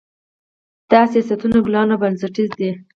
[0.91, 2.71] دا سیاستونه کلان او بنسټیز دي.